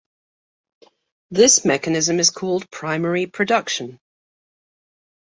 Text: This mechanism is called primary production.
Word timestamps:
This 1.29 1.63
mechanism 1.63 2.19
is 2.19 2.31
called 2.31 2.71
primary 2.71 3.27
production. 3.27 3.99